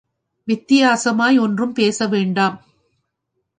[0.47, 2.57] வித்தியாசமாய் ஒன்றும் பேச வேண்டாம்.